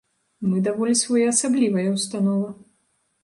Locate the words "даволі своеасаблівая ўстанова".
0.67-2.49